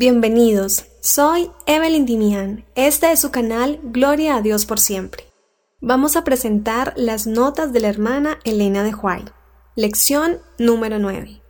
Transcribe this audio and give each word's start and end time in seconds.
Bienvenidos, 0.00 0.84
soy 1.00 1.50
Evelyn 1.66 2.06
Dimian. 2.06 2.64
Este 2.76 3.10
es 3.10 3.18
su 3.18 3.32
canal 3.32 3.80
Gloria 3.82 4.36
a 4.36 4.42
Dios 4.42 4.64
por 4.64 4.78
siempre. 4.78 5.24
Vamos 5.80 6.14
a 6.14 6.22
presentar 6.22 6.94
las 6.96 7.26
notas 7.26 7.72
de 7.72 7.80
la 7.80 7.88
hermana 7.88 8.38
Elena 8.44 8.84
de 8.84 8.94
White. 8.94 9.32
Lección 9.74 10.38
número 10.56 11.00
9. 11.00 11.42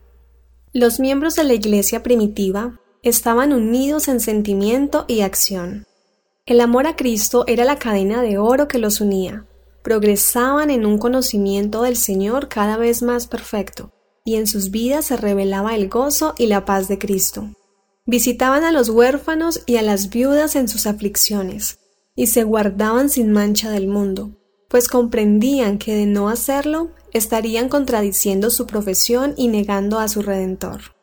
Los 0.72 0.98
miembros 0.98 1.34
de 1.34 1.44
la 1.44 1.52
iglesia 1.52 2.02
primitiva 2.02 2.80
estaban 3.02 3.52
unidos 3.52 4.08
en 4.08 4.18
sentimiento 4.18 5.04
y 5.08 5.20
acción. 5.20 5.84
El 6.46 6.62
amor 6.62 6.86
a 6.86 6.96
Cristo 6.96 7.44
era 7.48 7.66
la 7.66 7.78
cadena 7.78 8.22
de 8.22 8.38
oro 8.38 8.66
que 8.66 8.78
los 8.78 9.02
unía. 9.02 9.44
Progresaban 9.82 10.70
en 10.70 10.86
un 10.86 10.96
conocimiento 10.96 11.82
del 11.82 11.98
Señor 11.98 12.48
cada 12.48 12.78
vez 12.78 13.02
más 13.02 13.26
perfecto, 13.26 13.92
y 14.24 14.36
en 14.36 14.46
sus 14.46 14.70
vidas 14.70 15.04
se 15.04 15.18
revelaba 15.18 15.74
el 15.74 15.90
gozo 15.90 16.34
y 16.38 16.46
la 16.46 16.64
paz 16.64 16.88
de 16.88 16.98
Cristo. 16.98 17.50
Visitaban 18.08 18.64
a 18.64 18.72
los 18.72 18.88
huérfanos 18.88 19.60
y 19.66 19.76
a 19.76 19.82
las 19.82 20.08
viudas 20.08 20.56
en 20.56 20.66
sus 20.66 20.86
aflicciones, 20.86 21.78
y 22.14 22.28
se 22.28 22.42
guardaban 22.42 23.10
sin 23.10 23.32
mancha 23.32 23.70
del 23.70 23.86
mundo, 23.86 24.30
pues 24.70 24.88
comprendían 24.88 25.76
que 25.76 25.94
de 25.94 26.06
no 26.06 26.30
hacerlo 26.30 26.92
estarían 27.12 27.68
contradiciendo 27.68 28.48
su 28.48 28.66
profesión 28.66 29.34
y 29.36 29.48
negando 29.48 29.98
a 29.98 30.08
su 30.08 30.22
Redentor. 30.22 30.94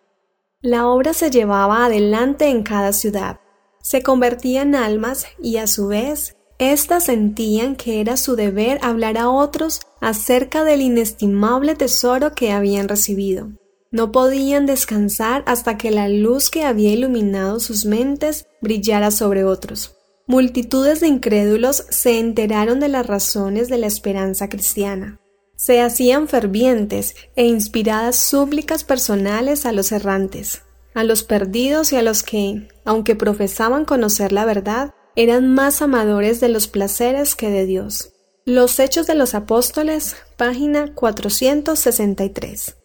La 0.62 0.88
obra 0.88 1.14
se 1.14 1.30
llevaba 1.30 1.86
adelante 1.86 2.48
en 2.48 2.64
cada 2.64 2.92
ciudad, 2.92 3.40
se 3.84 4.02
convertían 4.02 4.74
almas 4.74 5.28
y 5.40 5.58
a 5.58 5.68
su 5.68 5.90
vez 5.90 6.36
éstas 6.58 7.04
sentían 7.04 7.76
que 7.76 8.02
era 8.02 8.18
su 8.18 8.36
deber 8.36 8.80
hablar 8.82 9.20
a 9.20 9.30
otros 9.30 9.82
acerca 10.02 10.64
del 10.64 10.82
inestimable 10.82 11.76
tesoro 11.76 12.34
que 12.34 12.52
habían 12.52 12.90
recibido. 12.90 13.52
No 13.96 14.12
podían 14.12 14.66
descansar 14.66 15.42
hasta 15.48 15.78
que 15.78 15.90
la 15.90 16.10
luz 16.10 16.50
que 16.50 16.66
había 16.66 16.92
iluminado 16.92 17.62
sus 17.62 17.86
mentes 17.86 18.46
brillara 18.60 19.10
sobre 19.10 19.46
otros. 19.46 19.96
Multitudes 20.28 21.00
de 21.00 21.08
incrédulos 21.08 21.86
se 21.92 22.20
enteraron 22.20 22.82
de 22.82 22.90
las 22.90 23.08
razones 23.08 23.70
de 23.70 23.78
la 23.78 23.88
esperanza 23.88 24.50
cristiana. 24.50 25.22
Se 25.56 25.80
hacían 25.80 26.28
fervientes 26.28 27.16
e 27.38 27.46
inspiradas 27.46 28.18
súplicas 28.18 28.84
personales 28.84 29.66
a 29.66 29.72
los 29.72 29.94
errantes, 29.94 30.64
a 30.94 31.06
los 31.06 31.24
perdidos 31.24 31.94
y 31.94 31.96
a 31.96 32.02
los 32.02 32.22
que, 32.22 32.68
aunque 32.84 33.16
profesaban 33.16 33.86
conocer 33.86 34.34
la 34.34 34.44
verdad, 34.44 34.94
eran 35.16 35.54
más 35.54 35.82
amadores 35.82 36.42
de 36.42 36.50
los 36.50 36.68
placeres 36.68 37.34
que 37.34 37.50
de 37.50 37.66
Dios. 37.66 38.12
Los 38.44 38.78
Hechos 38.82 39.08
de 39.08 39.16
los 39.16 39.36
Apóstoles, 39.36 40.18
página 40.36 40.94
463. 40.94 42.76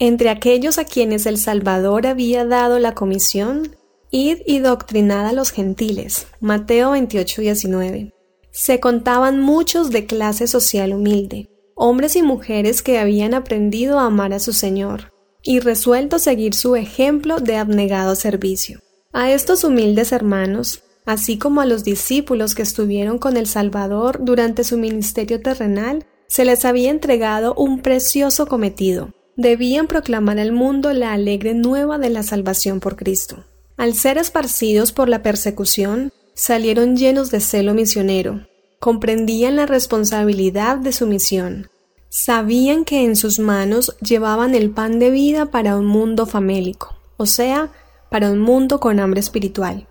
Entre 0.00 0.28
aquellos 0.28 0.78
a 0.78 0.84
quienes 0.84 1.26
el 1.26 1.38
Salvador 1.38 2.06
había 2.06 2.44
dado 2.44 2.78
la 2.78 2.94
comisión, 2.94 3.76
id 4.12 4.38
y 4.46 4.60
doctrinad 4.60 5.26
a 5.26 5.32
los 5.32 5.50
gentiles. 5.50 6.28
Mateo 6.40 6.92
28, 6.92 7.42
19. 7.42 8.14
Se 8.52 8.78
contaban 8.78 9.40
muchos 9.40 9.90
de 9.90 10.06
clase 10.06 10.46
social 10.46 10.94
humilde, 10.94 11.48
hombres 11.74 12.14
y 12.14 12.22
mujeres 12.22 12.80
que 12.80 12.98
habían 12.98 13.34
aprendido 13.34 13.98
a 13.98 14.06
amar 14.06 14.32
a 14.32 14.38
su 14.38 14.52
Señor 14.52 15.12
y 15.42 15.58
resuelto 15.58 16.20
seguir 16.20 16.54
su 16.54 16.76
ejemplo 16.76 17.40
de 17.40 17.56
abnegado 17.56 18.14
servicio. 18.14 18.80
A 19.12 19.32
estos 19.32 19.64
humildes 19.64 20.12
hermanos, 20.12 20.84
así 21.06 21.38
como 21.38 21.60
a 21.60 21.66
los 21.66 21.82
discípulos 21.82 22.54
que 22.54 22.62
estuvieron 22.62 23.18
con 23.18 23.36
el 23.36 23.48
Salvador 23.48 24.18
durante 24.22 24.62
su 24.62 24.78
ministerio 24.78 25.40
terrenal, 25.40 26.06
se 26.28 26.44
les 26.44 26.64
había 26.64 26.90
entregado 26.90 27.54
un 27.54 27.80
precioso 27.80 28.46
cometido, 28.46 29.12
debían 29.38 29.86
proclamar 29.86 30.40
al 30.40 30.50
mundo 30.50 30.92
la 30.92 31.12
alegre 31.12 31.54
nueva 31.54 31.96
de 31.96 32.10
la 32.10 32.24
salvación 32.24 32.80
por 32.80 32.96
Cristo. 32.96 33.44
Al 33.76 33.94
ser 33.94 34.18
esparcidos 34.18 34.90
por 34.90 35.08
la 35.08 35.22
persecución, 35.22 36.12
salieron 36.34 36.96
llenos 36.96 37.30
de 37.30 37.38
celo 37.38 37.72
misionero, 37.72 38.48
comprendían 38.80 39.54
la 39.54 39.64
responsabilidad 39.64 40.78
de 40.78 40.92
su 40.92 41.06
misión, 41.06 41.70
sabían 42.08 42.84
que 42.84 43.04
en 43.04 43.14
sus 43.14 43.38
manos 43.38 43.96
llevaban 44.00 44.56
el 44.56 44.70
pan 44.70 44.98
de 44.98 45.10
vida 45.10 45.46
para 45.46 45.76
un 45.76 45.86
mundo 45.86 46.26
famélico, 46.26 46.96
o 47.16 47.26
sea, 47.26 47.70
para 48.10 48.32
un 48.32 48.40
mundo 48.40 48.80
con 48.80 48.98
hambre 48.98 49.20
espiritual. 49.20 49.86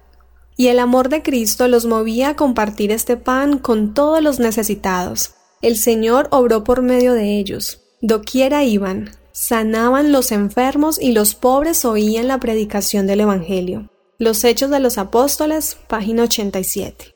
Y 0.58 0.68
el 0.68 0.80
amor 0.80 1.08
de 1.08 1.24
Cristo 1.24 1.70
los 1.70 1.86
movía 1.86 2.30
a 2.30 2.36
compartir 2.36 2.92
este 2.92 3.16
pan 3.16 3.60
con 3.60 3.94
todos 3.94 4.22
los 4.22 4.40
necesitados. 4.40 5.36
El 5.62 5.78
Señor 5.78 6.28
obró 6.32 6.66
por 6.66 6.82
medio 6.82 7.14
de 7.14 7.38
ellos. 7.38 7.82
Doquiera 8.02 8.64
iban, 8.64 9.12
sanaban 9.40 10.12
los 10.12 10.32
enfermos 10.32 11.00
y 11.00 11.12
los 11.12 11.36
pobres 11.36 11.86
oían 11.86 12.28
la 12.28 12.40
predicación 12.40 13.06
del 13.06 13.20
Evangelio. 13.20 13.92
Los 14.18 14.44
Hechos 14.44 14.72
de 14.72 14.80
los 14.80 14.98
Apóstoles, 14.98 15.78
página 15.88 16.24
87. 16.24 17.16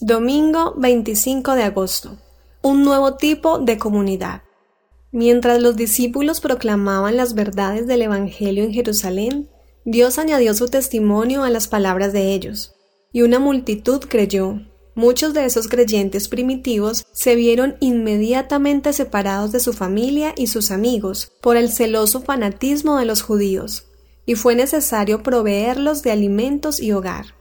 Domingo 0.00 0.74
25 0.76 1.54
de 1.54 1.62
agosto. 1.62 2.18
Un 2.62 2.82
nuevo 2.82 3.14
tipo 3.14 3.60
de 3.60 3.78
comunidad. 3.78 4.42
Mientras 5.12 5.62
los 5.62 5.76
discípulos 5.76 6.40
proclamaban 6.40 7.16
las 7.16 7.34
verdades 7.34 7.86
del 7.86 8.02
Evangelio 8.02 8.64
en 8.64 8.72
Jerusalén, 8.72 9.51
Dios 9.84 10.18
añadió 10.18 10.54
su 10.54 10.68
testimonio 10.68 11.42
a 11.42 11.50
las 11.50 11.66
palabras 11.66 12.12
de 12.12 12.32
ellos, 12.34 12.74
y 13.12 13.22
una 13.22 13.40
multitud 13.40 14.00
creyó. 14.08 14.60
Muchos 14.94 15.34
de 15.34 15.44
esos 15.44 15.68
creyentes 15.68 16.28
primitivos 16.28 17.04
se 17.12 17.34
vieron 17.34 17.76
inmediatamente 17.80 18.92
separados 18.92 19.50
de 19.50 19.58
su 19.58 19.72
familia 19.72 20.34
y 20.36 20.48
sus 20.48 20.70
amigos 20.70 21.32
por 21.40 21.56
el 21.56 21.70
celoso 21.70 22.20
fanatismo 22.20 22.98
de 22.98 23.06
los 23.06 23.22
judíos, 23.22 23.86
y 24.24 24.36
fue 24.36 24.54
necesario 24.54 25.22
proveerlos 25.22 26.02
de 26.02 26.12
alimentos 26.12 26.78
y 26.78 26.92
hogar. 26.92 27.34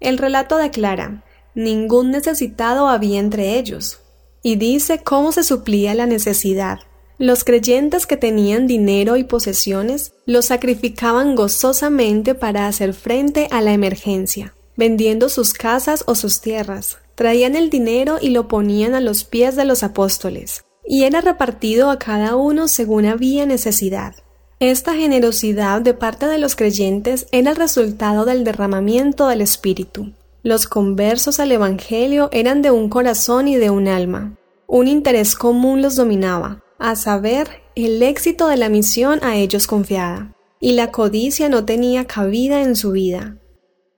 El 0.00 0.18
relato 0.18 0.56
declara 0.56 1.24
ningún 1.54 2.12
necesitado 2.12 2.88
había 2.88 3.18
entre 3.18 3.58
ellos, 3.58 3.98
y 4.42 4.54
dice 4.54 5.00
cómo 5.02 5.32
se 5.32 5.42
suplía 5.42 5.94
la 5.94 6.06
necesidad. 6.06 6.78
Los 7.18 7.42
creyentes 7.42 8.06
que 8.06 8.16
tenían 8.16 8.68
dinero 8.68 9.16
y 9.16 9.24
posesiones 9.24 10.12
los 10.24 10.46
sacrificaban 10.46 11.34
gozosamente 11.34 12.36
para 12.36 12.68
hacer 12.68 12.94
frente 12.94 13.48
a 13.50 13.60
la 13.60 13.72
emergencia, 13.72 14.54
vendiendo 14.76 15.28
sus 15.28 15.52
casas 15.52 16.04
o 16.06 16.14
sus 16.14 16.40
tierras. 16.40 16.98
Traían 17.16 17.56
el 17.56 17.70
dinero 17.70 18.18
y 18.20 18.30
lo 18.30 18.46
ponían 18.46 18.94
a 18.94 19.00
los 19.00 19.24
pies 19.24 19.56
de 19.56 19.64
los 19.64 19.82
apóstoles, 19.82 20.64
y 20.86 21.02
era 21.02 21.20
repartido 21.20 21.90
a 21.90 21.98
cada 21.98 22.36
uno 22.36 22.68
según 22.68 23.04
había 23.04 23.46
necesidad. 23.46 24.14
Esta 24.60 24.94
generosidad 24.94 25.80
de 25.80 25.94
parte 25.94 26.26
de 26.26 26.38
los 26.38 26.54
creyentes 26.54 27.26
era 27.32 27.50
el 27.50 27.56
resultado 27.56 28.26
del 28.26 28.44
derramamiento 28.44 29.26
del 29.26 29.40
Espíritu. 29.40 30.12
Los 30.44 30.68
conversos 30.68 31.40
al 31.40 31.50
Evangelio 31.50 32.28
eran 32.30 32.62
de 32.62 32.70
un 32.70 32.88
corazón 32.88 33.48
y 33.48 33.56
de 33.56 33.70
un 33.70 33.88
alma. 33.88 34.36
Un 34.68 34.86
interés 34.86 35.34
común 35.34 35.82
los 35.82 35.96
dominaba, 35.96 36.62
a 36.78 36.96
saber, 36.96 37.62
el 37.74 38.02
éxito 38.02 38.48
de 38.48 38.56
la 38.56 38.68
misión 38.68 39.20
a 39.22 39.36
ellos 39.36 39.66
confiada, 39.66 40.34
y 40.60 40.72
la 40.72 40.90
codicia 40.90 41.48
no 41.48 41.64
tenía 41.64 42.06
cabida 42.06 42.62
en 42.62 42.76
su 42.76 42.92
vida. 42.92 43.36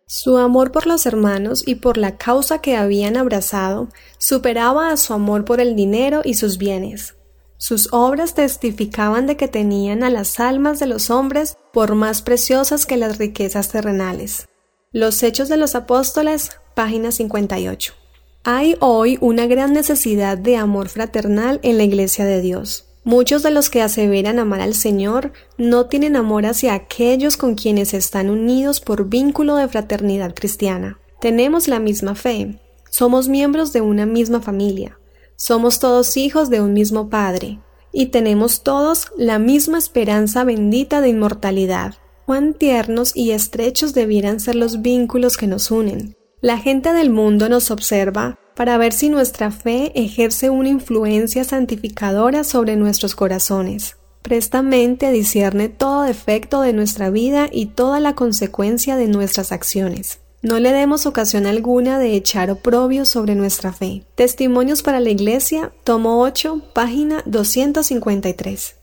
Su 0.07 0.39
amor 0.39 0.73
por 0.73 0.87
los 0.87 1.07
hermanos 1.07 1.63
y 1.67 1.77
por 1.77 1.97
la 1.97 2.17
causa 2.17 2.61
que 2.61 2.77
habían 2.77 3.17
abrazado 3.17 3.89
superaba 4.19 4.91
a 4.91 4.97
su 4.97 5.15
amor 5.15 5.45
por 5.45 5.61
el 5.61 5.77
dinero 5.77 6.23
y 6.25 6.35
sus 6.35 6.59
bienes. 6.59 7.15
Sus 7.59 7.93
obras 7.93 8.35
testificaban 8.35 9.27
de 9.27 9.37
que 9.37 9.47
tenían 9.47 10.03
a 10.03 10.11
las 10.11 10.41
almas 10.41 10.81
de 10.81 10.87
los 10.87 11.11
hombres 11.11 11.59
por 11.73 11.95
más 11.95 12.23
preciosas 12.23 12.87
que 12.87 12.97
las 12.97 13.19
riquezas 13.19 13.69
terrenales. 13.69 14.49
Los 14.93 15.23
Hechos 15.23 15.49
de 15.49 15.59
los 15.59 15.75
Apóstoles, 15.77 16.51
página 16.75 17.13
58. 17.13 17.95
Hay 18.43 18.77
hoy 18.81 19.19
una 19.21 19.47
gran 19.47 19.75
necesidad 19.75 20.39
de 20.39 20.57
amor 20.57 20.89
fraternal 20.89 21.61
en 21.63 21.77
la 21.77 21.85
Iglesia 21.85 22.25
de 22.25 22.41
Dios. 22.41 22.87
Muchos 23.05 23.43
de 23.43 23.51
los 23.51 23.69
que 23.69 23.83
aseveran 23.83 24.39
amar 24.39 24.63
al 24.63 24.73
Señor 24.73 25.33
no 25.59 25.87
tienen 25.87 26.17
amor 26.17 26.47
hacia 26.47 26.73
aquellos 26.73 27.37
con 27.37 27.55
quienes 27.55 27.93
están 27.93 28.31
unidos 28.31 28.81
por 28.81 29.11
vínculo 29.11 29.57
de 29.57 29.69
fraternidad 29.69 30.35
cristiana. 30.35 30.99
Tenemos 31.21 31.69
la 31.69 31.81
misma 31.81 32.15
fe, 32.15 32.59
somos 32.89 33.29
miembros 33.29 33.75
de 33.75 33.83
una 33.83 34.07
misma 34.07 34.41
familia, 34.41 34.99
somos 35.37 35.79
todos 35.79 36.17
hijos 36.17 36.49
de 36.49 36.63
un 36.63 36.73
mismo 36.73 37.11
Padre, 37.11 37.59
y 37.93 38.07
tenemos 38.07 38.63
todos 38.63 39.13
la 39.19 39.39
misma 39.39 39.77
esperanza 39.77 40.45
bendita 40.45 41.03
de 41.03 41.11
inmortalidad. 41.11 41.97
Cuán 42.25 42.55
tiernos 42.55 43.15
y 43.15 43.33
estrechos 43.33 43.93
debieran 43.93 44.41
ser 44.41 44.55
los 44.55 44.81
vínculos 44.81 45.37
que 45.37 45.47
nos 45.47 45.71
unen, 45.71 46.17
la 46.41 46.57
gente 46.57 46.93
del 46.93 47.11
mundo 47.11 47.49
nos 47.49 47.71
observa 47.71 48.39
para 48.57 48.79
ver 48.79 48.93
si 48.93 49.09
nuestra 49.09 49.51
fe 49.51 49.93
ejerce 49.95 50.51
una 50.51 50.69
influencia 50.69 51.45
santificadora 51.45 52.45
sobre 52.45 52.77
nuestros 52.77 53.15
corazones. 53.15 53.97
Prestamente 54.23 55.11
discierne 55.13 55.69
todo 55.69 56.03
defecto 56.03 56.61
de 56.61 56.73
nuestra 56.73 57.11
vida 57.11 57.49
y 57.51 57.67
toda 57.67 58.01
la 58.01 58.15
consecuencia 58.15 58.97
de 58.97 59.09
nuestras 59.09 59.53
acciones. 59.53 60.21
No 60.43 60.59
le 60.59 60.73
demos 60.73 61.05
ocasión 61.05 61.47
alguna 61.47 61.99
de 61.99 62.17
echar 62.17 62.51
oprobio 62.51 63.05
sobre 63.05 63.35
nuestra 63.35 63.73
fe. 63.73 64.07
Testimonios 64.15 64.83
para 64.83 65.01
la 65.01 65.11
Iglesia, 65.11 65.73
tomo 65.85 66.23
8, 66.23 66.73
página 66.75 67.23
253. 67.27 68.77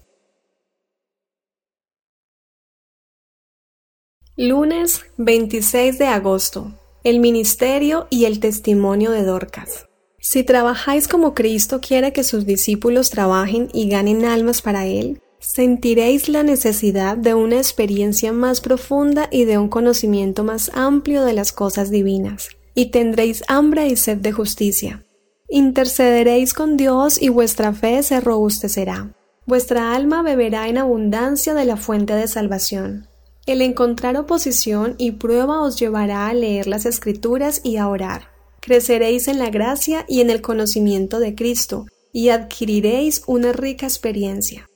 Lunes 4.37 5.01
26 5.17 5.97
de 5.97 6.05
agosto. 6.05 6.71
El 7.03 7.19
ministerio 7.19 8.07
y 8.09 8.25
el 8.25 8.39
testimonio 8.39 9.11
de 9.11 9.23
Dorcas. 9.23 9.87
Si 10.19 10.43
trabajáis 10.43 11.07
como 11.07 11.35
Cristo 11.35 11.79
quiere 11.79 12.11
que 12.11 12.23
sus 12.23 12.45
discípulos 12.45 13.11
trabajen 13.11 13.69
y 13.71 13.87
ganen 13.87 14.25
almas 14.25 14.61
para 14.61 14.87
Él, 14.87 15.21
sentiréis 15.39 16.27
la 16.27 16.41
necesidad 16.41 17.15
de 17.15 17.35
una 17.35 17.57
experiencia 17.57 18.33
más 18.33 18.61
profunda 18.61 19.29
y 19.31 19.45
de 19.45 19.57
un 19.59 19.69
conocimiento 19.69 20.43
más 20.43 20.71
amplio 20.73 21.23
de 21.23 21.33
las 21.33 21.51
cosas 21.51 21.91
divinas, 21.91 22.49
y 22.73 22.87
tendréis 22.87 23.43
hambre 23.47 23.87
y 23.87 23.95
sed 23.95 24.17
de 24.17 24.31
justicia. 24.31 25.05
Intercederéis 25.47 26.53
con 26.53 26.77
Dios 26.77 27.21
y 27.21 27.29
vuestra 27.29 27.73
fe 27.73 28.01
se 28.01 28.19
robustecerá. 28.19 29.15
Vuestra 29.45 29.95
alma 29.95 30.23
beberá 30.23 30.67
en 30.67 30.77
abundancia 30.77 31.53
de 31.53 31.63
la 31.63 31.77
fuente 31.77 32.13
de 32.15 32.27
salvación. 32.27 33.07
El 33.47 33.61
encontrar 33.61 34.17
oposición 34.17 34.95
y 34.97 35.13
prueba 35.13 35.61
os 35.61 35.79
llevará 35.79 36.27
a 36.27 36.33
leer 36.33 36.67
las 36.67 36.85
escrituras 36.85 37.61
y 37.63 37.77
a 37.77 37.87
orar. 37.87 38.27
Creceréis 38.59 39.29
en 39.29 39.39
la 39.39 39.49
gracia 39.49 40.05
y 40.09 40.19
en 40.19 40.29
el 40.29 40.41
conocimiento 40.41 41.19
de 41.19 41.33
Cristo, 41.33 41.85
y 42.11 42.27
adquiriréis 42.27 43.23
una 43.25 43.53
rica 43.53 43.85
experiencia. 43.85 44.67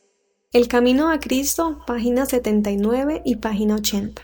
El 0.53 0.69
camino 0.69 1.11
a 1.11 1.19
Cristo, 1.19 1.79
página 1.85 2.25
79 2.25 3.21
y 3.25 3.35
página 3.35 3.75
80. 3.75 4.21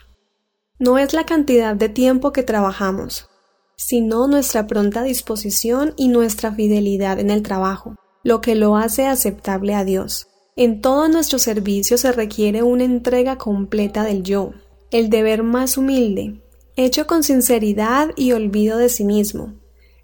No 0.79 0.97
es 0.97 1.13
la 1.13 1.25
cantidad 1.25 1.75
de 1.75 1.89
tiempo 1.89 2.31
que 2.31 2.43
trabajamos, 2.43 3.27
sino 3.75 4.27
nuestra 4.27 4.65
pronta 4.65 5.03
disposición 5.03 5.93
y 5.97 6.07
nuestra 6.07 6.53
fidelidad 6.53 7.19
en 7.19 7.31
el 7.31 7.43
trabajo, 7.43 7.95
lo 8.23 8.39
que 8.39 8.55
lo 8.55 8.77
hace 8.77 9.07
aceptable 9.07 9.75
a 9.75 9.83
Dios. 9.83 10.27
En 10.57 10.81
todo 10.81 11.07
nuestro 11.07 11.37
servicio 11.37 11.99
se 11.99 12.11
requiere 12.11 12.63
una 12.63 12.83
entrega 12.83 13.37
completa 13.37 14.03
del 14.03 14.23
yo, 14.23 14.53
el 14.89 15.11
deber 15.11 15.43
más 15.43 15.77
humilde, 15.77 16.41
hecho 16.75 17.05
con 17.05 17.21
sinceridad 17.21 18.09
y 18.15 18.31
olvido 18.31 18.79
de 18.79 18.89
sí 18.89 19.03
mismo. 19.03 19.53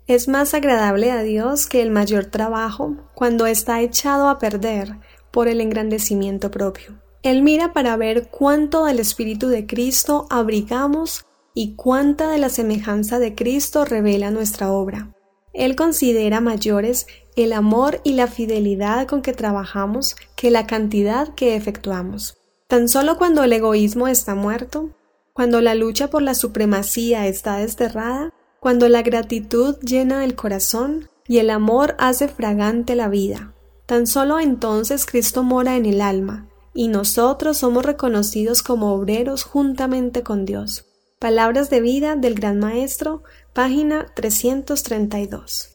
Es 0.06 0.28
más 0.28 0.54
agradable 0.54 1.10
a 1.10 1.24
Dios 1.24 1.66
que 1.66 1.82
el 1.82 1.90
mayor 1.90 2.26
trabajo 2.26 2.98
cuando 3.16 3.48
está 3.48 3.82
echado 3.82 4.30
a 4.30 4.38
perder 4.38 5.00
por 5.32 5.48
el 5.48 5.60
engrandecimiento 5.60 6.52
propio. 6.52 7.02
Él 7.24 7.42
mira 7.42 7.74
para 7.74 7.98
ver 7.98 8.28
cuánto 8.30 8.86
del 8.86 9.00
Espíritu 9.00 9.48
de 9.48 9.66
Cristo 9.66 10.28
abrigamos 10.30 11.26
y 11.56 11.74
cuánta 11.74 12.30
de 12.30 12.38
la 12.38 12.50
semejanza 12.50 13.18
de 13.18 13.34
Cristo 13.34 13.86
revela 13.86 14.30
nuestra 14.30 14.72
obra. 14.72 15.16
Él 15.52 15.76
considera 15.76 16.42
mayores 16.42 17.08
el 17.36 17.54
amor 17.54 18.02
y 18.04 18.14
la 18.14 18.28
fidelidad 18.28 19.08
con 19.08 19.22
que 19.22 19.34
trabajamos 19.34 20.16
que 20.36 20.52
la 20.52 20.68
cantidad 20.68 21.34
que 21.36 21.56
efectuamos. 21.56 22.38
Tan 22.68 22.90
solo 22.90 23.18
cuando 23.18 23.44
el 23.44 23.54
egoísmo 23.54 24.08
está 24.08 24.36
muerto, 24.36 24.92
cuando 25.34 25.62
la 25.62 25.76
lucha 25.76 26.10
por 26.10 26.22
la 26.22 26.36
supremacía 26.36 27.28
está 27.28 27.58
desterrada, 27.58 28.34
cuando 28.60 28.88
la 28.88 29.02
gratitud 29.02 29.76
llena 29.82 30.24
el 30.24 30.36
corazón 30.36 31.10
y 31.28 31.40
el 31.40 31.50
amor 31.50 31.96
hace 32.00 32.28
fragante 32.28 32.96
la 32.96 33.10
vida, 33.10 33.54
tan 33.86 34.08
solo 34.08 34.40
entonces 34.40 35.06
Cristo 35.06 35.44
mora 35.44 35.76
en 35.76 35.86
el 35.86 36.02
alma, 36.02 36.50
y 36.74 36.88
nosotros 36.88 37.58
somos 37.58 37.86
reconocidos 37.86 38.64
como 38.64 38.94
obreros 38.94 39.44
juntamente 39.44 40.24
con 40.24 40.46
Dios. 40.46 40.86
Palabras 41.20 41.70
de 41.70 41.82
vida 41.82 42.16
del 42.16 42.36
Gran 42.36 42.60
Maestro, 42.60 43.24
página 43.54 44.08
332. 44.16 45.73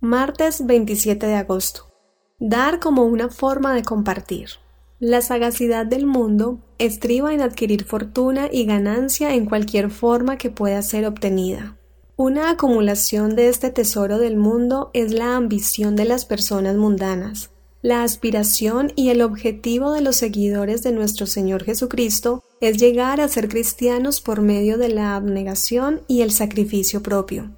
Martes 0.00 0.64
27 0.64 1.26
de 1.26 1.34
agosto. 1.34 1.88
Dar 2.38 2.78
como 2.78 3.04
una 3.04 3.30
forma 3.30 3.74
de 3.74 3.82
compartir. 3.82 4.50
La 5.00 5.22
sagacidad 5.22 5.86
del 5.86 6.06
mundo 6.06 6.60
estriba 6.78 7.34
en 7.34 7.40
adquirir 7.40 7.82
fortuna 7.82 8.48
y 8.52 8.64
ganancia 8.64 9.34
en 9.34 9.46
cualquier 9.46 9.90
forma 9.90 10.38
que 10.38 10.50
pueda 10.50 10.80
ser 10.82 11.04
obtenida. 11.04 11.76
Una 12.14 12.50
acumulación 12.50 13.34
de 13.34 13.48
este 13.48 13.70
tesoro 13.70 14.18
del 14.18 14.36
mundo 14.36 14.92
es 14.94 15.12
la 15.12 15.34
ambición 15.34 15.96
de 15.96 16.04
las 16.04 16.24
personas 16.24 16.76
mundanas. 16.76 17.50
La 17.82 18.04
aspiración 18.04 18.92
y 18.94 19.08
el 19.08 19.20
objetivo 19.20 19.92
de 19.92 20.02
los 20.02 20.14
seguidores 20.14 20.84
de 20.84 20.92
nuestro 20.92 21.26
Señor 21.26 21.64
Jesucristo 21.64 22.44
es 22.60 22.78
llegar 22.78 23.20
a 23.20 23.26
ser 23.26 23.48
cristianos 23.48 24.20
por 24.20 24.42
medio 24.42 24.78
de 24.78 24.90
la 24.90 25.16
abnegación 25.16 26.02
y 26.06 26.20
el 26.20 26.30
sacrificio 26.30 27.02
propio. 27.02 27.57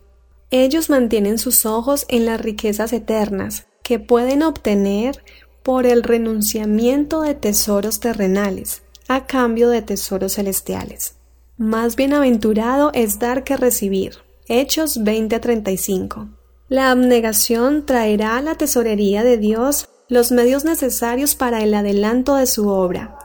Ellos 0.50 0.90
mantienen 0.90 1.38
sus 1.38 1.64
ojos 1.64 2.06
en 2.08 2.26
las 2.26 2.40
riquezas 2.40 2.92
eternas 2.92 3.66
que 3.84 4.00
pueden 4.00 4.42
obtener 4.42 5.22
por 5.62 5.86
el 5.86 6.02
renunciamiento 6.02 7.22
de 7.22 7.34
tesoros 7.34 8.00
terrenales 8.00 8.82
a 9.06 9.26
cambio 9.26 9.68
de 9.68 9.82
tesoros 9.82 10.34
celestiales. 10.34 11.16
Más 11.56 11.94
bienaventurado 11.94 12.90
es 12.94 13.18
dar 13.18 13.44
que 13.44 13.56
recibir. 13.56 14.14
Hechos 14.48 15.04
20:35. 15.04 16.28
La 16.68 16.90
abnegación 16.90 17.86
traerá 17.86 18.36
a 18.36 18.42
la 18.42 18.56
tesorería 18.56 19.22
de 19.22 19.36
Dios 19.36 19.88
los 20.08 20.32
medios 20.32 20.64
necesarios 20.64 21.36
para 21.36 21.62
el 21.62 21.74
adelanto 21.74 22.34
de 22.34 22.46
su 22.46 22.68
obra. 22.68 23.18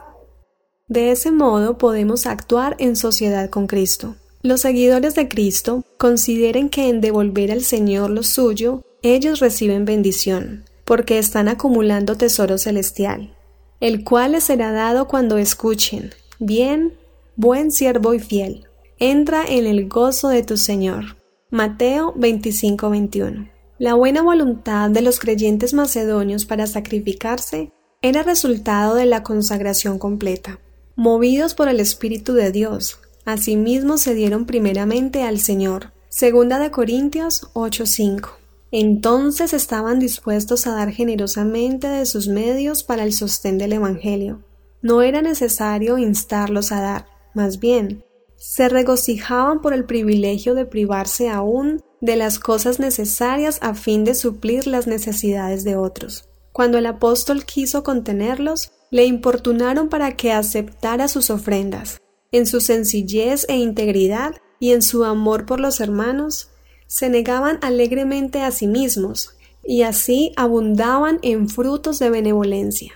De 0.86 1.10
ese 1.10 1.32
modo 1.32 1.78
podemos 1.78 2.26
actuar 2.26 2.76
en 2.78 2.94
sociedad 2.94 3.50
con 3.50 3.66
Cristo. 3.66 4.14
Los 4.46 4.60
seguidores 4.60 5.16
de 5.16 5.26
Cristo 5.26 5.84
consideren 5.98 6.68
que 6.68 6.88
en 6.88 7.00
devolver 7.00 7.50
al 7.50 7.64
Señor 7.64 8.10
lo 8.10 8.22
suyo, 8.22 8.84
ellos 9.02 9.40
reciben 9.40 9.84
bendición, 9.84 10.62
porque 10.84 11.18
están 11.18 11.48
acumulando 11.48 12.16
tesoro 12.16 12.56
celestial, 12.56 13.34
el 13.80 14.04
cual 14.04 14.32
les 14.32 14.44
será 14.44 14.70
dado 14.70 15.08
cuando 15.08 15.36
escuchen, 15.36 16.12
bien, 16.38 16.92
buen 17.34 17.72
siervo 17.72 18.14
y 18.14 18.20
fiel, 18.20 18.68
entra 19.00 19.44
en 19.44 19.66
el 19.66 19.88
gozo 19.88 20.28
de 20.28 20.44
tu 20.44 20.56
Señor. 20.56 21.16
Mateo 21.50 22.14
25-21. 22.14 23.50
La 23.80 23.94
buena 23.94 24.22
voluntad 24.22 24.90
de 24.90 25.02
los 25.02 25.18
creyentes 25.18 25.74
macedonios 25.74 26.44
para 26.44 26.68
sacrificarse 26.68 27.72
era 28.00 28.22
resultado 28.22 28.94
de 28.94 29.06
la 29.06 29.24
consagración 29.24 29.98
completa. 29.98 30.60
Movidos 30.94 31.54
por 31.54 31.68
el 31.68 31.80
Espíritu 31.80 32.32
de 32.32 32.52
Dios, 32.52 33.00
Asimismo 33.26 33.98
se 33.98 34.14
dieron 34.14 34.46
primeramente 34.46 35.24
al 35.24 35.40
Señor. 35.40 35.92
Segunda 36.08 36.60
de 36.60 36.70
Corintios 36.70 37.50
8:5. 37.54 38.38
Entonces 38.70 39.52
estaban 39.52 39.98
dispuestos 39.98 40.68
a 40.68 40.74
dar 40.74 40.92
generosamente 40.92 41.88
de 41.88 42.06
sus 42.06 42.28
medios 42.28 42.84
para 42.84 43.02
el 43.02 43.12
sostén 43.12 43.58
del 43.58 43.72
Evangelio. 43.72 44.44
No 44.80 45.02
era 45.02 45.22
necesario 45.22 45.98
instarlos 45.98 46.70
a 46.70 46.80
dar, 46.80 47.06
más 47.34 47.58
bien, 47.58 48.04
se 48.36 48.68
regocijaban 48.68 49.60
por 49.60 49.74
el 49.74 49.86
privilegio 49.86 50.54
de 50.54 50.64
privarse 50.64 51.28
aún 51.28 51.82
de 52.00 52.14
las 52.14 52.38
cosas 52.38 52.78
necesarias 52.78 53.58
a 53.60 53.74
fin 53.74 54.04
de 54.04 54.14
suplir 54.14 54.68
las 54.68 54.86
necesidades 54.86 55.64
de 55.64 55.74
otros. 55.74 56.28
Cuando 56.52 56.78
el 56.78 56.86
apóstol 56.86 57.44
quiso 57.44 57.82
contenerlos, 57.82 58.70
le 58.92 59.04
importunaron 59.04 59.88
para 59.88 60.14
que 60.14 60.30
aceptara 60.30 61.08
sus 61.08 61.30
ofrendas 61.30 62.00
en 62.32 62.46
su 62.46 62.60
sencillez 62.60 63.46
e 63.48 63.56
integridad 63.56 64.36
y 64.58 64.72
en 64.72 64.82
su 64.82 65.04
amor 65.04 65.46
por 65.46 65.60
los 65.60 65.80
hermanos, 65.80 66.50
se 66.86 67.08
negaban 67.08 67.58
alegremente 67.62 68.42
a 68.42 68.50
sí 68.50 68.66
mismos 68.66 69.36
y 69.64 69.82
así 69.82 70.32
abundaban 70.36 71.18
en 71.22 71.48
frutos 71.48 71.98
de 71.98 72.10
benevolencia. 72.10 72.92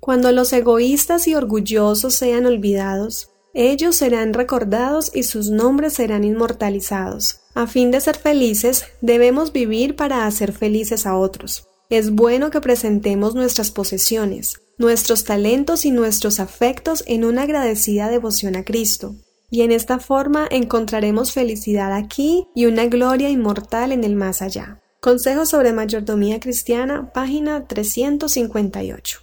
Cuando 0.00 0.32
los 0.32 0.52
egoístas 0.52 1.28
y 1.28 1.34
orgullosos 1.34 2.14
sean 2.14 2.46
olvidados, 2.46 3.30
ellos 3.54 3.96
serán 3.96 4.32
recordados 4.32 5.10
y 5.14 5.24
sus 5.24 5.50
nombres 5.50 5.94
serán 5.94 6.24
inmortalizados. 6.24 7.40
A 7.54 7.66
fin 7.66 7.90
de 7.90 8.00
ser 8.00 8.16
felices, 8.16 8.86
debemos 9.02 9.52
vivir 9.52 9.94
para 9.94 10.26
hacer 10.26 10.52
felices 10.52 11.06
a 11.06 11.16
otros. 11.16 11.68
Es 11.90 12.10
bueno 12.12 12.50
que 12.50 12.62
presentemos 12.62 13.34
nuestras 13.34 13.70
posesiones, 13.70 14.62
nuestros 14.82 15.24
talentos 15.24 15.86
y 15.86 15.92
nuestros 15.92 16.40
afectos 16.40 17.04
en 17.06 17.24
una 17.24 17.42
agradecida 17.42 18.10
devoción 18.10 18.56
a 18.56 18.64
Cristo. 18.64 19.14
Y 19.48 19.62
en 19.62 19.70
esta 19.70 19.98
forma 19.98 20.46
encontraremos 20.50 21.32
felicidad 21.32 21.94
aquí 21.94 22.48
y 22.54 22.66
una 22.66 22.86
gloria 22.86 23.30
inmortal 23.30 23.92
en 23.92 24.02
el 24.02 24.16
más 24.16 24.42
allá. 24.42 24.82
Consejo 25.00 25.46
sobre 25.46 25.72
Mayordomía 25.72 26.40
Cristiana, 26.40 27.12
página 27.12 27.66
358. 27.66 29.20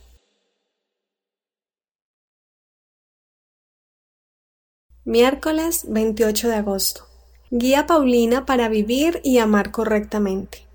Miércoles 5.04 5.86
28 5.90 6.48
de 6.48 6.56
agosto. 6.56 7.06
Guía 7.52 7.86
Paulina 7.86 8.46
para 8.46 8.70
vivir 8.70 9.20
y 9.24 9.40
amar 9.40 9.72
correctamente. 9.72 10.69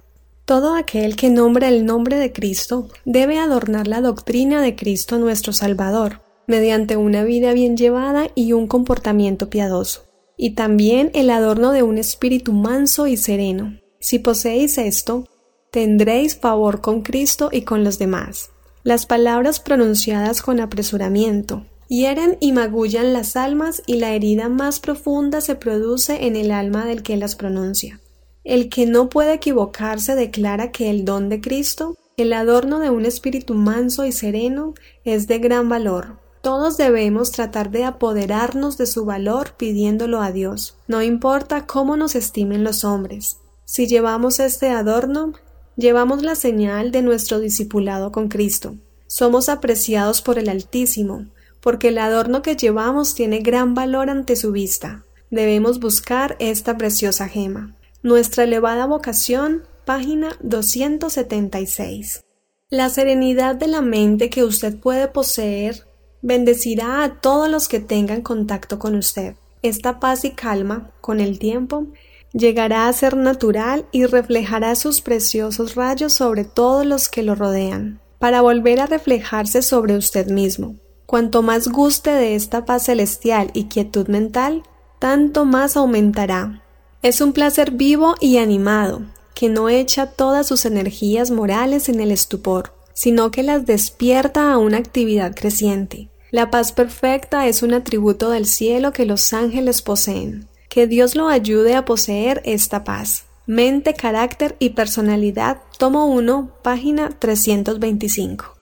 Todo 0.45 0.75
aquel 0.75 1.17
que 1.17 1.31
nombra 1.31 1.69
el 1.69 1.87
nombre 1.87 2.19
de 2.19 2.33
Cristo 2.33 2.89
debe 3.07 3.39
adornar 3.39 3.89
la 3.89 4.03
doctrina 4.03 4.61
de 4.61 4.77
Cristo 4.77 5.19
nuestro 5.19 5.55
Salvador, 5.55 6.21
mediante 6.47 6.99
una 6.99 7.25
vida 7.25 7.55
bien 7.55 7.79
llevada 7.79 8.29
y 8.35 8.53
un 8.53 8.67
comportamiento 8.67 9.49
piadoso. 9.49 10.05
y 10.37 10.57
también 10.57 11.13
el 11.15 11.31
adorno 11.31 11.71
de 11.71 11.85
un 11.85 11.97
espíritu 11.97 12.53
manso 12.53 13.07
y 13.07 13.17
sereno. 13.17 13.79
Si 14.01 14.19
poseéis 14.19 14.79
esto, 14.79 15.29
tendréis 15.71 16.37
favor 16.37 16.81
con 16.81 17.03
Cristo 17.03 17.51
y 17.53 17.63
con 17.63 17.85
los 17.85 18.01
demás. 18.01 18.51
Las 18.83 19.07
palabras 19.07 19.61
pronunciadas 19.61 20.43
con 20.43 20.59
apresuramiento 20.59 21.65
hieren 21.89 22.37
y 22.41 22.53
magullan 22.53 23.13
las 23.13 23.37
almas 23.37 23.83
y 23.87 23.97
la 23.97 24.11
herida 24.11 24.49
más 24.49 24.81
profunda 24.81 25.41
se 25.41 25.55
produce 25.55 26.27
en 26.27 26.35
el 26.35 26.51
alma 26.51 26.85
del 26.85 27.03
que 27.03 27.17
las 27.17 27.37
pronuncia. 27.37 28.01
El 28.45 28.69
que 28.69 28.87
no 28.87 29.09
puede 29.09 29.33
equivocarse 29.33 30.15
declara 30.15 30.71
que 30.71 30.91
el 30.91 31.05
don 31.05 31.29
de 31.29 31.41
Cristo, 31.41 31.97
el 32.17 32.33
adorno 32.33 32.79
de 32.79 32.91
un 32.91 33.07
espíritu 33.07 33.55
manso 33.55 34.05
y 34.05 34.13
sereno, 34.13 34.75
es 35.05 35.27
de 35.27 35.39
gran 35.39 35.69
valor, 35.69 36.19
todos 36.45 36.77
debemos 36.77 37.33
tratar 37.33 37.71
de 37.71 37.85
apoderarnos 37.85 38.77
de 38.77 38.85
su 38.85 39.07
valor 39.07 39.55
pidiéndolo 39.57 40.21
a 40.21 40.31
Dios, 40.31 40.77
no 40.87 41.01
importa 41.01 41.67
cómo 41.67 41.97
nos 41.97 42.15
estimen 42.15 42.65
los 42.65 42.85
hombres. 42.85 43.39
Si 43.65 43.87
llevamos 43.87 44.41
este 44.41 44.69
adorno, 44.69 45.33
llevamos 45.77 46.23
la 46.23 46.35
señal 46.35 46.93
de 46.93 47.01
nuestro 47.01 47.41
discipulado 47.41 48.13
con 48.13 48.29
Cristo. 48.29 48.75
Somos 49.07 49.49
apreciados 49.49 50.21
por 50.21 50.39
el 50.39 50.51
Altísimo, 50.51 51.25
porque 51.63 51.89
el 51.89 51.97
adorno 51.97 52.43
que 52.43 52.57
llevamos 52.57 53.15
tiene 53.15 53.39
gran 53.39 53.73
valor 53.75 54.11
ante 54.11 54.37
su 54.37 54.53
vista. 54.53 55.03
Debemos 55.31 55.81
buscar 55.81 56.37
esta 56.41 56.77
preciosa 56.77 57.27
gema. 57.27 57.75
Nuestra 58.05 58.45
elevada 58.45 58.85
vocación, 58.85 59.63
página 59.87 60.37
276. 60.43 62.23
La 62.69 62.91
serenidad 62.91 63.55
de 63.55 63.67
la 63.67 63.81
mente 63.81 64.29
que 64.29 64.45
usted 64.45 64.79
puede 64.79 65.09
poseer 65.09 65.87
bendecirá 66.21 67.03
a 67.03 67.23
todos 67.23 67.49
los 67.49 67.67
que 67.67 67.81
tengan 67.81 68.21
contacto 68.21 68.79
con 68.79 68.95
usted. 68.95 69.37
Esta 69.63 70.01
paz 70.01 70.27
y 70.27 70.33
calma, 70.33 70.91
con 71.01 71.19
el 71.19 71.39
tiempo, 71.39 71.87
llegará 72.35 72.89
a 72.89 72.93
ser 72.93 73.17
natural 73.17 73.87
y 73.91 74.05
reflejará 74.05 74.75
sus 74.75 75.01
preciosos 75.01 75.75
rayos 75.75 76.13
sobre 76.13 76.45
todos 76.45 76.85
los 76.85 77.09
que 77.09 77.23
lo 77.23 77.35
rodean, 77.35 78.03
para 78.19 78.43
volver 78.43 78.81
a 78.81 78.87
reflejarse 78.87 79.63
sobre 79.63 79.97
usted 79.97 80.27
mismo. 80.27 80.77
Cuanto 81.07 81.41
más 81.41 81.69
guste 81.69 82.11
de 82.11 82.35
esta 82.35 82.67
paz 82.67 82.83
celestial 82.85 83.51
y 83.55 83.65
quietud 83.69 84.09
mental, 84.09 84.63
tanto 84.99 85.47
más 85.47 85.79
aumentará. 85.79 86.64
Es 87.05 87.21
un 87.21 87.35
placer 87.35 87.73
vivo 87.73 88.15
y 88.19 88.39
animado, 88.39 89.03
que 89.35 89.51
no 89.51 89.69
echa 89.69 90.07
todas 90.07 90.47
sus 90.47 90.65
energías 90.65 91.31
morales 91.31 91.91
en 91.91 92.01
el 92.01 92.11
estupor, 92.11 92.73
sino 92.95 93.31
que 93.31 93.43
las 93.43 93.67
despierta 93.67 94.51
a 94.51 94.57
una 94.57 94.79
actividad 94.79 95.35
creciente. 95.35 96.09
La 96.31 96.51
paz 96.51 96.73
perfecta 96.73 97.47
es 97.47 97.63
un 97.63 97.75
atributo 97.75 98.31
del 98.31 98.47
cielo 98.47 98.95
que 98.95 99.05
los 99.05 99.35
ángeles 99.35 99.83
poseen. 99.83 100.49
Que 100.71 100.87
Dios 100.87 101.15
lo 101.15 101.29
ayude 101.29 101.75
a 101.75 101.85
poseer 101.85 102.41
esta 102.47 102.85
paz. 102.85 103.27
Mente, 103.47 103.93
carácter 103.93 104.57
y 104.59 104.71
personalidad, 104.71 105.61
tomo 105.79 106.07
1, 106.07 106.55
página 106.63 107.11
325. 107.11 108.57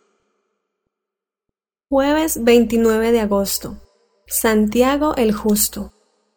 Jueves 1.88 2.42
29 2.42 3.12
de 3.12 3.20
agosto. 3.20 3.76
Santiago 4.26 5.14
el 5.14 5.32
Justo. 5.32 5.92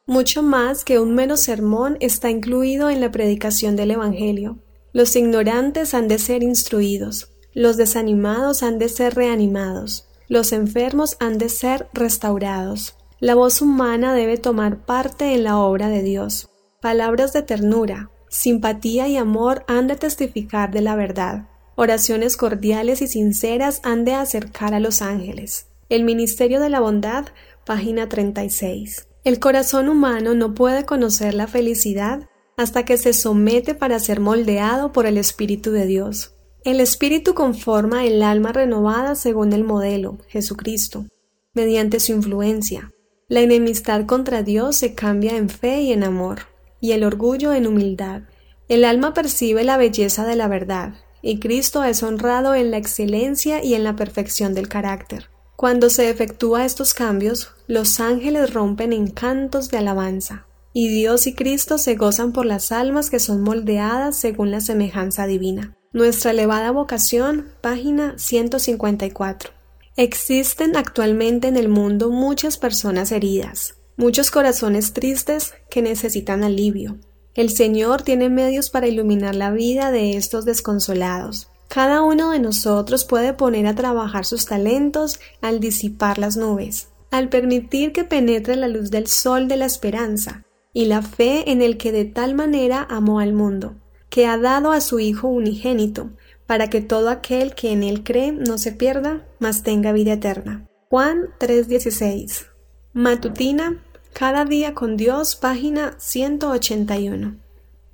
Mucho 0.08 0.44
más 0.44 0.86
que 0.86 1.00
un 1.00 1.16
mero 1.16 1.36
sermón 1.36 1.98
está 2.00 2.30
incluido 2.30 2.92
en 2.92 3.02
la 3.02 3.10
predicación 3.10 3.76
del 3.76 3.90
Evangelio. 3.90 4.60
Los 4.94 5.16
ignorantes 5.16 5.96
han 5.96 6.08
de 6.08 6.20
ser 6.20 6.44
instruidos, 6.44 7.32
los 7.56 7.76
desanimados 7.76 8.62
han 8.62 8.78
de 8.78 8.88
ser 8.88 9.16
reanimados, 9.16 10.08
los 10.28 10.52
enfermos 10.52 11.18
han 11.20 11.40
de 11.40 11.50
ser 11.50 11.88
restaurados. 11.92 12.96
La 13.20 13.34
voz 13.34 13.64
humana 13.64 14.14
debe 14.14 14.38
tomar 14.38 14.86
parte 14.86 15.34
en 15.34 15.44
la 15.44 15.58
obra 15.58 15.90
de 15.90 16.04
Dios. 16.04 16.52
Palabras 16.82 17.34
de 17.34 17.42
ternura, 17.42 18.12
simpatía 18.30 19.08
y 19.08 19.18
amor 19.18 19.66
han 19.68 19.88
de 19.88 19.96
testificar 19.96 20.70
de 20.70 20.82
la 20.82 20.96
verdad. 20.96 21.50
Oraciones 21.74 22.38
cordiales 22.38 23.02
y 23.02 23.08
sinceras 23.08 23.82
han 23.84 24.06
de 24.06 24.14
acercar 24.14 24.76
a 24.76 24.80
los 24.80 25.02
ángeles. 25.02 25.66
El 25.90 26.04
Ministerio 26.04 26.60
de 26.60 26.70
la 26.70 26.80
Bondad, 26.80 27.26
página 27.66 28.08
36. 28.08 29.08
El 29.26 29.40
corazón 29.40 29.90
humano 29.90 30.36
no 30.36 30.54
puede 30.54 30.86
conocer 30.86 31.34
la 31.34 31.48
felicidad 31.48 32.30
hasta 32.58 32.86
que 32.86 32.96
se 32.96 33.12
somete 33.12 33.74
para 33.74 33.98
ser 33.98 34.20
moldeado 34.20 34.92
por 34.92 35.08
el 35.08 35.18
Espíritu 35.18 35.72
de 35.72 35.88
Dios. 35.88 36.36
El 36.64 36.80
Espíritu 36.80 37.34
conforma 37.34 38.06
el 38.06 38.22
alma 38.22 38.52
renovada 38.52 39.16
según 39.16 39.52
el 39.54 39.64
modelo, 39.64 40.20
Jesucristo, 40.28 41.08
mediante 41.56 42.00
su 42.00 42.12
influencia. 42.12 42.94
La 43.28 43.42
enemistad 43.42 44.06
contra 44.06 44.44
Dios 44.44 44.76
se 44.76 44.94
cambia 44.94 45.36
en 45.38 45.50
fe 45.50 45.82
y 45.82 45.92
en 45.92 46.04
amor, 46.04 46.42
y 46.80 46.92
el 46.92 47.04
orgullo 47.04 47.52
en 47.52 47.66
humildad. 47.66 48.22
El 48.68 48.86
alma 48.86 49.16
percibe 49.16 49.64
la 49.64 49.78
belleza 49.78 50.24
de 50.28 50.36
la 50.36 50.48
verdad, 50.48 50.94
y 51.24 51.40
Cristo 51.40 51.84
es 51.84 52.04
honrado 52.04 52.54
en 52.54 52.70
la 52.70 52.78
excelencia 52.78 53.64
y 53.64 53.74
en 53.74 53.84
la 53.84 53.96
perfección 53.96 54.54
del 54.54 54.70
carácter. 54.70 55.32
Cuando 55.56 55.90
se 55.90 56.10
efectúa 56.10 56.66
estos 56.66 56.94
cambios, 56.94 57.52
los 57.68 58.02
ángeles 58.02 58.54
rompen 58.54 58.92
en 58.92 59.08
cantos 59.08 59.70
de 59.70 59.78
alabanza, 59.78 60.46
y 60.74 60.90
Dios 60.90 61.28
y 61.28 61.34
Cristo 61.34 61.78
se 61.78 61.96
gozan 61.96 62.34
por 62.34 62.46
las 62.46 62.74
almas 62.74 63.10
que 63.10 63.20
son 63.20 63.42
moldeadas 63.42 64.18
según 64.18 64.52
la 64.52 64.60
semejanza 64.60 65.28
divina. 65.28 65.74
Nuestra 65.94 66.32
elevada 66.32 66.72
vocación, 66.72 67.48
página 67.62 68.16
154. 68.18 69.52
Existen 69.96 70.76
actualmente 70.76 71.48
en 71.48 71.56
el 71.56 71.70
mundo 71.70 72.10
muchas 72.10 72.58
personas 72.58 73.14
heridas, 73.14 73.76
muchos 73.96 74.32
corazones 74.32 74.92
tristes 74.92 75.54
que 75.70 75.82
necesitan 75.82 76.44
alivio. 76.44 76.98
El 77.34 77.50
Señor 77.50 78.02
tiene 78.02 78.30
medios 78.30 78.70
para 78.70 78.88
iluminar 78.88 79.36
la 79.36 79.52
vida 79.52 79.92
de 79.92 80.18
estos 80.18 80.44
desconsolados. 80.44 81.50
Cada 81.68 82.02
uno 82.02 82.32
de 82.32 82.40
nosotros 82.40 83.06
puede 83.06 83.34
poner 83.34 83.68
a 83.68 83.76
trabajar 83.76 84.26
sus 84.26 84.46
talentos 84.46 85.20
al 85.42 85.60
disipar 85.60 86.18
las 86.18 86.38
nubes, 86.38 86.90
al 87.12 87.30
permitir 87.30 87.92
que 87.92 88.04
penetre 88.04 88.56
la 88.56 88.68
luz 88.68 88.92
del 88.92 89.08
sol 89.08 89.48
de 89.48 89.58
la 89.58 89.66
esperanza 89.66 90.44
y 90.74 90.86
la 90.86 91.02
fe 91.02 91.52
en 91.52 91.62
el 91.62 91.78
que 91.78 91.92
de 91.92 92.06
tal 92.06 92.36
manera 92.36 92.86
amó 92.90 93.20
al 93.20 93.34
mundo 93.34 93.76
que 94.16 94.28
ha 94.28 94.38
dado 94.38 94.72
a 94.72 94.80
su 94.80 95.00
Hijo 95.00 95.28
unigénito, 95.28 96.12
para 96.46 96.70
que 96.70 96.80
todo 96.80 97.10
aquel 97.10 97.54
que 97.54 97.74
en 97.74 97.84
él 97.84 98.02
cree 98.02 98.32
no 98.32 98.58
se 98.58 98.72
pierda, 98.72 99.28
mas 99.40 99.62
tenga 99.62 99.92
vida 99.92 100.14
eterna. 100.14 100.70
Juan 100.90 101.32
3:16. 101.38 102.46
Matutina, 102.94 103.84
cada 104.14 104.46
día 104.46 104.74
con 104.74 104.96
Dios, 104.96 105.36
página 105.36 105.96
181. 105.98 107.36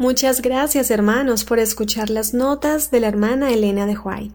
Muchas 0.01 0.41
gracias 0.41 0.89
hermanos 0.89 1.43
por 1.43 1.60
escuchar 1.60 2.10
las 2.10 2.34
notas 2.34 2.89
de 2.89 3.01
la 3.01 3.08
hermana 3.08 3.51
Elena 3.51 3.86
de 3.86 3.96
White. 3.96 4.34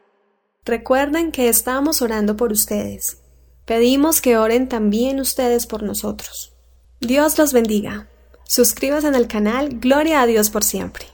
Recuerden 0.64 1.32
que 1.32 1.48
estamos 1.48 2.02
orando 2.02 2.36
por 2.36 2.52
ustedes. 2.52 3.20
Pedimos 3.64 4.20
que 4.20 4.38
oren 4.38 4.68
también 4.68 5.18
ustedes 5.18 5.66
por 5.66 5.82
nosotros. 5.82 6.54
Dios 7.00 7.36
los 7.36 7.52
bendiga. 7.52 8.08
Suscríbase 8.44 9.08
al 9.08 9.26
canal 9.26 9.80
Gloria 9.80 10.22
a 10.22 10.26
Dios 10.26 10.50
por 10.50 10.62
siempre. 10.62 11.06